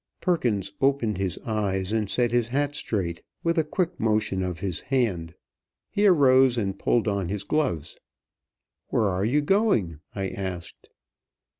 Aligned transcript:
Perkins 0.19 0.71
opened 0.81 1.19
his 1.19 1.37
eyes 1.45 1.93
and 1.93 2.09
set 2.09 2.31
his 2.31 2.47
hat 2.47 2.73
straight 2.75 3.21
with 3.43 3.59
a 3.59 3.63
quick 3.63 3.99
motion 3.99 4.41
of 4.41 4.59
his 4.59 4.79
hand. 4.81 5.35
He 5.91 6.07
arose 6.07 6.57
and 6.57 6.79
polled 6.79 7.07
on 7.07 7.29
his 7.29 7.43
gloves. 7.43 7.99
"Where 8.87 9.05
are 9.07 9.23
you 9.25 9.41
going?" 9.41 9.99
I 10.15 10.29
asked. 10.29 10.89